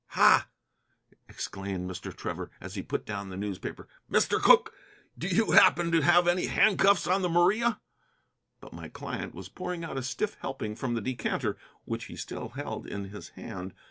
[0.17, 0.49] "Ha!"
[1.29, 2.11] exclaimed Mr.
[2.11, 3.87] Trevor, as he put down the paper.
[4.11, 4.41] "Mr.
[4.41, 4.73] Cooke,
[5.15, 7.79] do you happen to have any handcuffs on the Maria?"
[8.61, 12.49] But my client was pouring out a stiff helping from the decanter, which he still
[12.49, 13.75] held in his hand.